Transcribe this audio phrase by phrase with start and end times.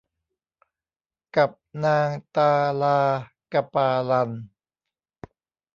[1.35, 1.49] กับ
[1.85, 2.51] นางตา
[2.81, 2.99] ลา
[3.53, 4.29] กะปาลัน